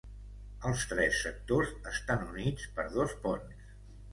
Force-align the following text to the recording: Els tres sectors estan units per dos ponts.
Els 0.69 0.85
tres 0.93 1.19
sectors 1.25 1.75
estan 1.91 2.25
units 2.31 2.67
per 2.79 2.89
dos 2.99 3.15
ponts. 3.27 3.71